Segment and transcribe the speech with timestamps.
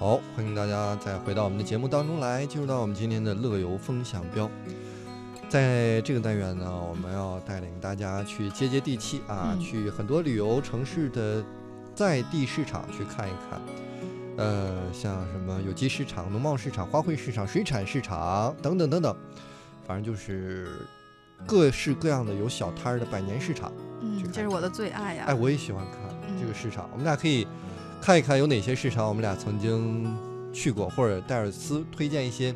[0.00, 4.50] 好，欢迎大家再回到我们的节目当中来，进入到我们今天的乐游风向标。
[5.46, 11.44] 在这个单元呢，我们要带领大家去接接地气啊，嗯去很多旅游城市的
[11.94, 13.60] 在地市场去看一看。
[14.38, 19.14] 呃，像什么有机市场、农贸市场、花卉市场、水产市场等等等等，
[19.86, 20.66] 反正就是
[21.44, 23.70] 各式各样的有小摊儿的百年市场。
[24.00, 26.00] 嗯，这是我的最爱呀、哎，我也喜欢看
[26.40, 26.88] 这个嗯市场。
[26.90, 27.46] 我们俩可以
[28.00, 30.16] 看一看有哪些市场我们俩曾经
[30.52, 32.54] 去过，或者戴尔斯推荐一些，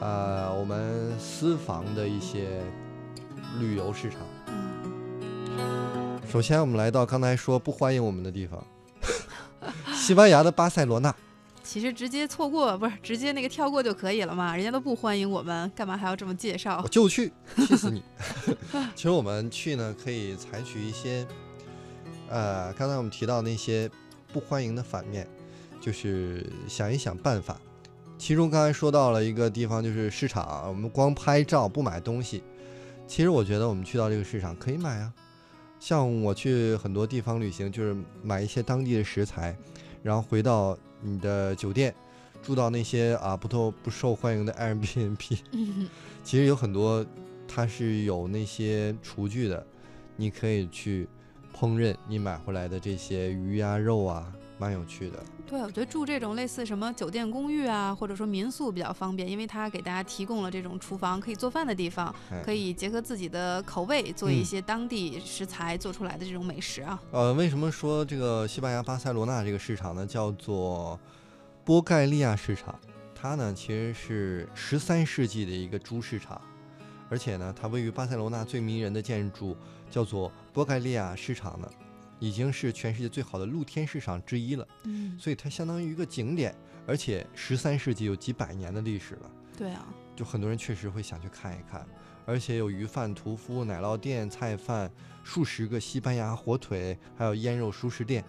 [0.00, 2.62] 呃，我们私房的一些
[3.58, 4.20] 旅游市场。
[5.58, 8.64] 嗯，首先，我们来到刚才说不欢迎我们的地方，
[9.92, 11.12] 西班牙的巴塞罗那。
[11.64, 16.88] 其实直接错过不是直接那个跳过就可以了嘛，人家都不欢迎我们，干嘛还要这么介绍我？
[16.88, 18.02] 就去，气死你！
[18.94, 21.26] 其实我们去呢，可以采取一些，
[22.30, 23.90] 呃，刚才我们提到那些
[24.32, 25.26] 不欢迎的反面，
[25.80, 27.60] 就是想一想办法。
[28.18, 32.42] 其中刚才说到了一个地方，就是市场，我们光拍照不买东西。
[33.06, 35.12] 其实我觉得我们去到这个市场可以买啊，
[35.80, 39.56] 像我去很多地方旅行，就是买一些当地的食材，
[40.02, 41.94] 然后回到你的酒店，
[42.42, 45.38] 住到那些啊不受不受欢迎的 Airbnb。
[46.22, 47.06] 其实有很多
[47.46, 49.64] 它是有那些厨具的，
[50.16, 51.08] 你可以去
[51.56, 55.22] 烹饪你买回来的这些鱼呀、肉啊，蛮有趣的。
[55.46, 67.02] 对，我觉得住这种类似什么酒店公寓啊，或者说民宿比较方便，因为它给大家提供了这种厨房可以做饭的地方，哎可以结合自己的口味做一嗯些当地食材做出来的这种美食啊。
[67.12, 71.00] 呃，为什么说这个西班牙巴塞罗那这个市场呢，叫做
[71.64, 72.78] 波盖利亚市场？
[73.14, 76.40] 它呢其实是十三世纪的一个猪市场，
[77.10, 79.56] 而且呢，它位于巴塞罗那最迷人的建筑
[79.90, 81.70] 叫做波盖利亚市场呢，
[82.18, 84.68] 已经是全世界最好的露天市场之一了。
[84.84, 86.54] 嗯，所以它相当于一个景点，
[86.86, 91.86] 而且十三世纪有几百年的历史了，对啊，就很多人确实会想去看一看。
[92.26, 94.90] 而且有鱼贩、屠夫、奶酪店、菜贩，
[95.24, 98.22] 数十个西班牙火腿，还有腌肉熟食店。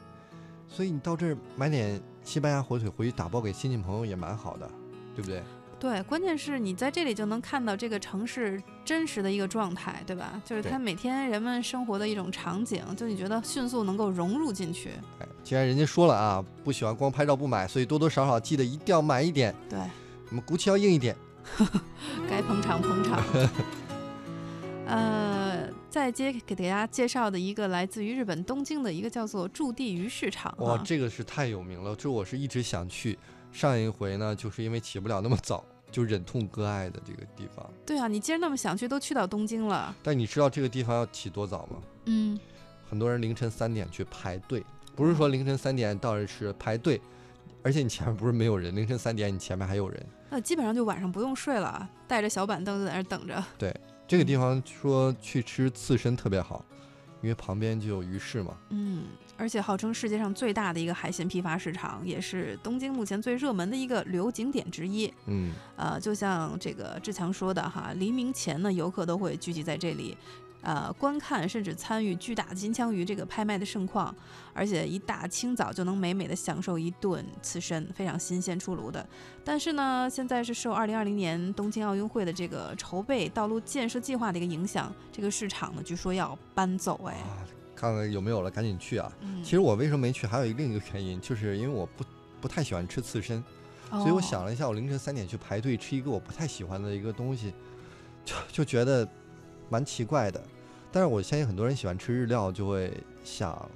[0.69, 4.71] 所以你到这儿买点西班牙火腿回去打包给亲戚朋友也蛮好的，
[5.15, 5.43] 对不对？
[5.79, 10.41] 对，关键是你在这里就能看到这个城市真实的一个状态，对吧？
[10.43, 14.89] 就是它每天人们生活的一种场景，就你觉得迅速能够融入进去。
[15.19, 19.79] 哎，既然人家说了啊，不喜欢光拍照不买，所以多多少少记得一定要买一点，对，
[20.29, 21.15] 我们骨气要硬一点。
[22.29, 23.23] 该捧场捧场。
[24.85, 33.17] 呃，再接给大家介绍的一个来自于日本东京的一个叫做驻地鱼市场哇，啊，这个是太有名了，这我是一直想去。
[33.51, 37.69] 上一回呢，就是因为起不了那么早，就忍痛割爱的这个地方。
[37.85, 41.77] 对啊，你既然那么想去，都去到东京了，但你知道这个地方要起多早吗？
[42.05, 42.39] 嗯，
[42.89, 44.63] 很多人凌晨三点去排队，
[44.95, 47.01] 不是说凌晨三点到这是排队，
[47.63, 50.05] 而且你前面不是没有人，凌晨三点你前面还有人。
[50.29, 53.43] 那基本上就晚上不用睡了，带着小板凳在那儿等着。
[53.57, 53.75] 对
[54.07, 56.63] 这个地方说去吃刺身特别好，
[57.21, 58.55] 因为旁边就有鱼市嘛。
[58.69, 59.05] 嗯，
[59.39, 65.11] 而且号称世界上最大的一个海鲜批发市场，也是东京目前最热门的一个旅游景点之一。
[65.27, 70.17] 嗯，呃，就像这个志强说的哈，黎明前呢，游客都会聚集在这里，
[70.61, 74.13] 呃，观看甚至参与巨大的金枪鱼这个拍卖的盛况，
[74.53, 79.07] 而且一大清早就能美美的享受一顿刺身，非常新鲜出炉的。
[79.45, 87.13] 但是呢，现在是受2020年东京奥运会的这个筹备道路建设计划的一个影响，这个市场呢，据说要搬走哎。
[87.13, 87.39] 啊，
[87.79, 89.09] 看看有没有了，赶紧去啊！
[89.21, 92.03] 嗯，其实我为什么没去，还有一个另一个原因，就是因为我不
[92.41, 93.41] 不太喜欢吃刺身，
[93.89, 97.53] 所以我哦想了一下，我凌晨三点去排队吃一个我不太喜欢的一个东西，
[98.25, 99.07] 就就觉得
[99.69, 100.41] 蛮奇怪的。
[100.91, 102.91] 但是我相信很多人喜欢吃日料，就会
[103.23, 103.69] 想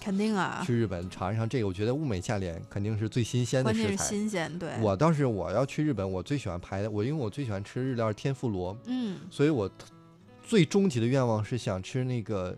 [0.00, 1.66] 肯定啊，去日本尝一尝这个。
[1.66, 4.04] 我觉得物美价廉，肯定是最新鲜的关键是食材。
[4.04, 4.70] 新鲜，对。
[4.80, 9.70] 我倒是我要去日本，我最喜欢排的，我因为我最喜欢吃日料是天妇罗，嗯，所以我
[10.42, 12.56] 最终极的愿望是想吃那个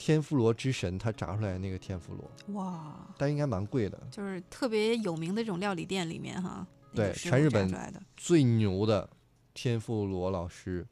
[0.00, 4.00] 天妇罗之神他炸出来的那个天妇罗，哇，但应该蛮贵的。
[4.10, 7.70] 就是特别有名的这种料理店里面哈，对全日本
[8.16, 9.06] 最牛的
[9.52, 10.86] 天妇罗老师，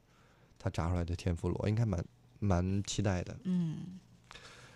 [0.59, 2.05] 他炸出来的天妇罗应该蛮
[2.37, 3.35] 蛮期待的。
[3.45, 3.99] 嗯，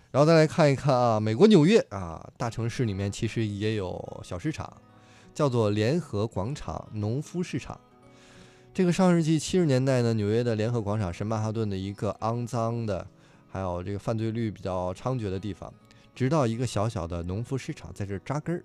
[0.10, 4.82] 然后再来看一看啊，美国纽约啊，大城市里面其实也有小市场，
[5.36, 7.80] 叫做联合广场农夫市场。
[8.74, 13.08] 这个上世纪七十年代呢，纽约的联合广场是曼哈顿的一个肮脏的，
[13.54, 15.72] 还有这个犯罪率比较猖獗的地方。
[16.16, 18.64] 直到一个小小的农夫市场在这儿扎根儿，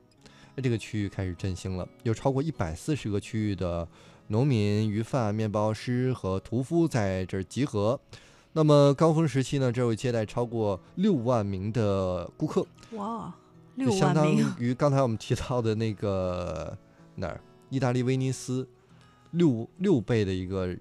[0.56, 3.86] 哎这个区域开始振兴了，有超过一百四十个区域的
[4.28, 8.00] 农民、鱼贩、面包师和屠夫在这儿集合。
[8.54, 12.66] 那么高峰时期呢，这会接待超过六万名的顾客。
[12.92, 13.32] 哇，
[13.74, 14.26] 六相当，
[14.58, 16.76] 于刚才我们提到的那个
[17.14, 18.66] 哪儿，意大利威尼斯
[19.32, 20.74] 六六倍的一个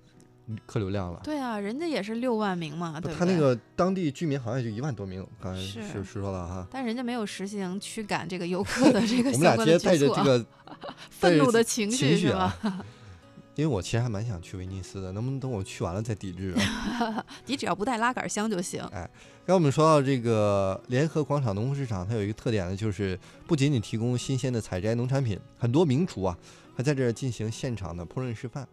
[0.66, 1.20] 客流量了。
[1.24, 3.16] 对啊，人家也是六万名嘛，对不对？
[3.18, 6.68] 他那个当地居民好像也就一万多名，刚才是是是说了哈。
[6.72, 10.46] 但人家没有实行驱赶这个游客的这个我们俩直接带着这个
[11.10, 12.58] 愤怒的情情绪绪是吧？
[12.62, 12.86] 啊，
[13.56, 16.54] 因为我其实还蛮想去威尼斯的，能不能等我去完了再抵制
[17.02, 17.26] 啊？
[17.48, 18.84] 你只要不带拉杆箱就行。
[18.92, 19.10] 哎
[19.46, 23.18] 刚我们说到这个联合广场农夫市场，它有一个特点呢，就是
[23.48, 26.38] 不仅仅提供新鲜的采摘农产品，很多名厨啊
[26.76, 28.68] 还在这儿进行现场的烹饪示范。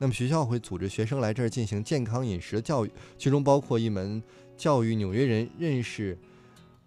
[0.00, 4.22] 那么学校会组织学生来这儿进行健康饮食的教育，其中包括一门
[4.56, 6.18] 教育纽约人认识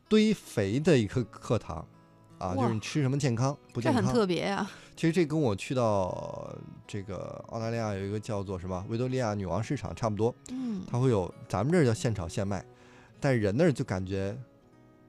[0.10, 1.88] 堆肥的一个课堂。
[2.40, 4.14] 啊，就是你吃什么健康不这很健康？
[4.14, 6.54] 特别呀、其实这跟我去到
[6.86, 12.66] 这个澳大利亚有一个叫做什么维多利亚女王市场差不多，嗯，它会有咱们这儿叫现炒现卖，
[13.22, 14.36] 但人那儿就感觉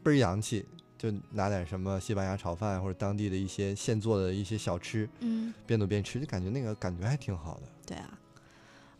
[0.03, 0.65] 倍儿洋气，
[1.05, 7.63] 就拿点什么西班牙炒饭或者当地的一些现做的一些小吃，嗯，边走边吃，就感觉那个感觉还挺好的。
[7.87, 8.19] 对啊。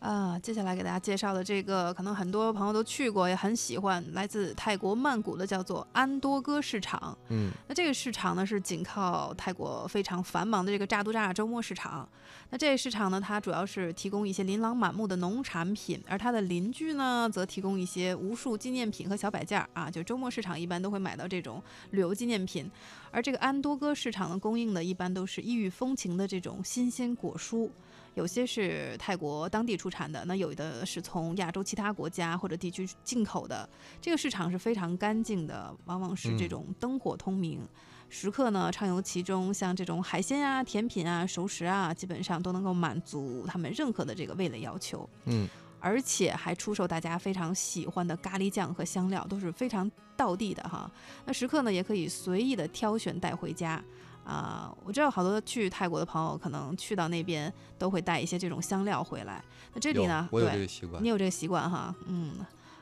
[0.05, 7.17] 啊，接下来给大家介绍的这个，可能很多朋友都去过，也很喜欢，来自泰国曼谷的叫做安多哥市场。
[7.29, 12.07] 嗯那这个市场呢是紧靠泰国非常繁忙的这个扎都扎周末市场。
[12.51, 19.89] 那这个市场呢，它主要是提供一些琳琅满目的农产品，而它的邻居呢，则提供一些无数纪念品和小摆件儿啊。
[19.89, 21.59] 就周末市场一般都会买到这种
[21.89, 22.69] 旅游纪念品，
[23.09, 27.67] 而这个安多哥市场呢，供应的一般都是异域风情的这种新鲜果蔬。
[28.15, 33.69] 有些是泰国当地出产的，那有的是从亚洲其他国家或者地区进口的。
[34.01, 37.61] 这个市场是非常干净的，往往是这嗯种灯火通明。
[38.07, 45.47] 食客呢畅游其中，像这种海鲜啊、甜品啊、熟食啊，基本上都能够满足他们任何的这个味蕾要求，嗯，
[45.79, 50.89] 而且还出售大家非常喜欢的咖喱酱和香料，都是非常道地的哈。
[51.25, 53.83] 那食客呢也可以随意的挑选带回家。
[54.25, 59.43] 啊、我知道好多去泰国的朋友，可能去到那边都会带一些这种香料回来。
[59.73, 61.07] 那这里有呢，我有对这个习惯你。
[61.09, 62.33] 有这个习惯哈，嗯，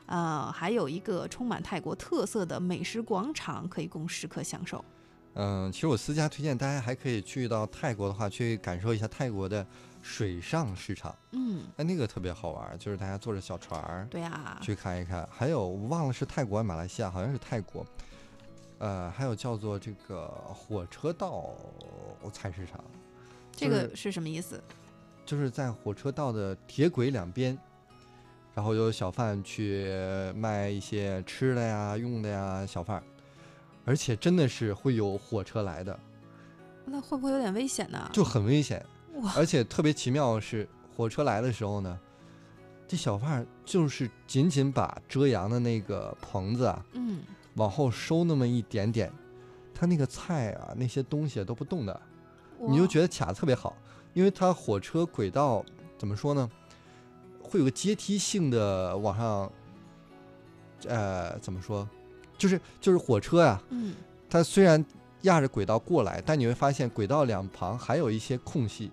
[0.06, 4.82] 呃，还有一个充满泰国特色的美食广场可以供食客享受。
[5.34, 9.66] 嗯，其实我私家推荐大家还可以去到泰国的话，去感受一下泰国的
[10.00, 11.14] 水上市场。
[11.32, 15.28] 嗯，哎，那个特别好玩儿，就是大家坐着小船儿对啊，去看一看。
[15.30, 17.84] 还有我忘了是泰国还是马来西亚，好像是泰国。
[18.84, 21.54] 呃，还有叫做这个火车道
[22.30, 22.84] 菜市场，
[23.50, 24.62] 这个是什么意思？
[25.24, 27.58] 就是在火车道的铁轨两边，
[28.54, 29.90] 然后有小贩去
[30.36, 33.02] 卖一些吃的呀、用的呀，小贩儿，
[33.86, 35.98] 而且真的是会有火车来的，
[36.84, 38.10] 那会不会有点危险呢？
[38.12, 38.84] 就很危险。
[39.34, 41.98] 而且特别奇妙的是，火车来的时候呢，
[42.86, 47.22] 这小贩就是仅仅把遮阳的那个棚子啊嗯，
[47.54, 49.12] 往后收那么一点点，
[49.74, 52.00] 它那个菜啊那些东西都不动的，
[52.68, 53.76] 你就觉得卡得特别好，
[54.12, 55.64] 因为它火车轨道
[55.96, 56.48] 怎么说呢，
[57.42, 59.52] 会有个阶梯性的往上，
[60.86, 61.88] 呃，怎么说，
[62.36, 63.94] 就是就是火车呀、嗯，
[64.28, 64.84] 它虽然
[65.22, 68.90] 压着轨道过来，但你会发现轨道两旁还有一些空隙，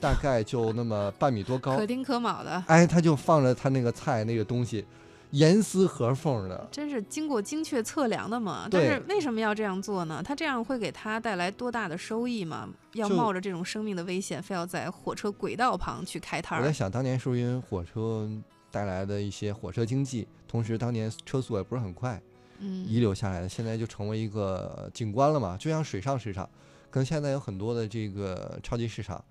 [0.00, 1.76] 大概就那么半米多高。
[1.78, 4.84] 可，丁可卯的，哎，它就放着它那个菜那个东西，
[5.30, 8.68] 严丝合缝的，真是经过精确测量的嘛。
[8.70, 10.22] 但是为什么要这样做呢？
[10.24, 12.68] 他这样会给他带来多大的收益吗？
[12.94, 16.62] 要冒着这种生命的危险，非要在火车轨道旁去开摊儿？
[16.62, 18.28] 我在想，当年是不是因为火车
[18.70, 22.20] 带来的一些火车经济，同时当年车速也不是很快，
[22.58, 26.48] 嗯，遗留下来的，现在就成为一个景观了嘛，就像水上市场，
[26.90, 29.24] 可能现在有很多的这个超级市场，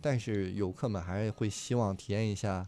[0.00, 2.66] 但是游客们还是会希望体验一下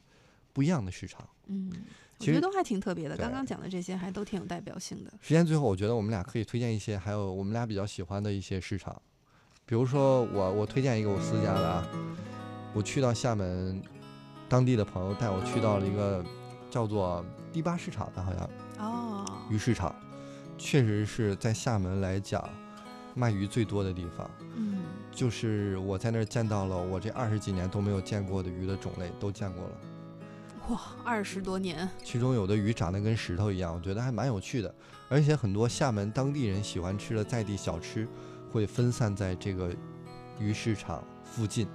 [0.52, 1.28] 不一样的市场。
[1.46, 1.72] 嗯，
[2.18, 3.16] 我其实觉得都还挺特别的。
[3.16, 5.10] 刚刚讲的这些还都挺有代表性的。
[5.20, 9.00] 时间最后，我觉得我们俩可以推荐一些，还有我们俩比较喜欢的一些市场，
[9.64, 11.86] 比如说我我推荐一个我私家的啊，
[12.74, 13.80] 我去到厦门，
[14.48, 16.24] 当地的朋友带我去到了一个
[16.70, 19.94] 叫做第八市场的，好像哦，鱼市场，
[20.58, 22.48] 确实是在厦门来讲
[23.14, 24.28] 卖鱼最多的地方。
[24.56, 24.82] 嗯，
[25.12, 29.70] 就是我在那儿见到了我这二十几年都没有见过的鱼的种类，都见过了。
[30.68, 34.74] 哇，二十多年，其中有的鱼长得跟石头一样，我觉得还蛮有趣的。
[35.08, 38.06] 而且很多厦门当地人喜欢吃的在地小吃，
[38.52, 39.74] 会分散在这个
[40.38, 41.66] 鱼市场附近。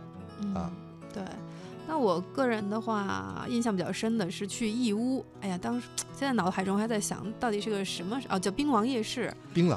[0.41, 0.71] 嗯、啊
[1.12, 1.23] 对。
[1.85, 5.23] 那我个人的话，印象比较深的是去义乌。
[5.41, 9.31] 哎呀，当时现在脑海中还在想到底是个什么哦，叫滨王夜市。
[9.53, 9.67] 槟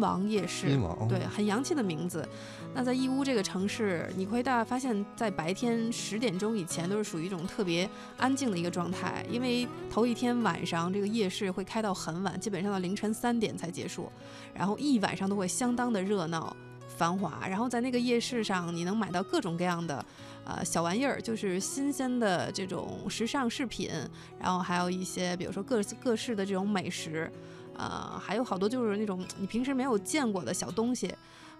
[0.00, 2.26] 王夜市，槟榔，对，很洋气的名字。
[2.74, 14.10] 那在义乌这个城市，你会大家发现，在白天十点钟以前都是属于一种特别安静的一个状态，因为头一天晚上这个夜市会开到很晚，基本上到凌晨三点才结束，
[14.54, 16.56] 然后一晚上都会相当的热闹
[16.98, 17.46] 繁华。
[17.48, 20.04] 然后在那个夜市上，你能买到各种各样的
[20.44, 23.88] 呃小玩意儿，就是新鲜的这种时尚饰品，
[24.38, 27.30] 然后还有一些比如说各各式的这种美食，
[27.76, 31.14] 呃，还有好多就是那种你平时没有见过的小东西。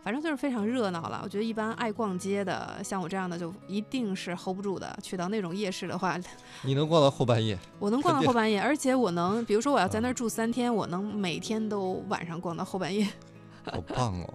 [0.05, 1.21] 反正就是非常热闹了。
[1.25, 4.97] 我觉得一般爱逛街的，像我这样的，就一定是 hold 不住的。
[5.03, 6.17] 去到那种夜市的话，
[6.63, 7.59] 你能逛到后半夜？
[7.81, 13.07] 我能逛到后半夜，而且我能，比如说我要在那儿住三天，我能每天都晚上逛到后半夜。
[13.71, 14.35] 好棒哦！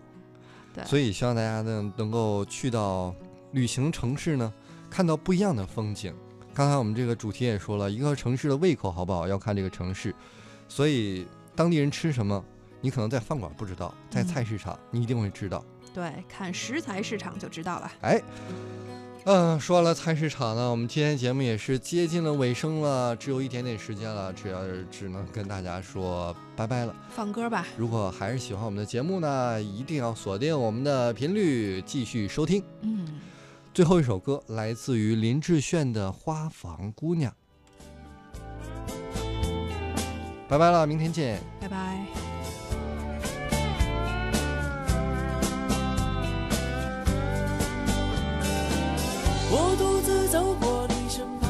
[0.74, 3.14] 对，所以希望大家呢能够去到
[3.52, 4.52] 旅行城市呢，
[4.90, 6.14] 看到不一样的风景。
[6.54, 10.14] 刚才我们这个主题也说了，一个城市的胃口好不好，要看这个城市。
[10.68, 12.44] 所以当地人吃什么？
[12.82, 15.64] 你可能在饭馆不知道，在菜市场你一定会知道。
[15.94, 17.92] 对，看食材市场就知道了。
[18.02, 18.22] 哎，
[19.26, 24.60] 嗯，说完了菜市场呢，我们今天节目也是接近了尾声了，只有一点点时间了，只要
[24.92, 26.94] 只能跟大家说拜拜了。
[27.10, 27.66] 放歌吧。
[27.78, 32.62] 如果还是喜欢我们的节目呢，一定要锁定我们的频率，继续收听。
[32.82, 33.08] 嗯。
[33.74, 37.32] 最后一首歌来自于林志炫的《花房姑娘》。
[40.50, 41.40] 拜拜了，明天见。
[41.62, 42.23] 拜拜。
[49.76, 51.50] 独自走过你身旁，